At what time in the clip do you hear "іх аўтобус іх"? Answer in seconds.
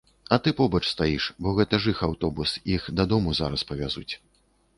1.93-2.89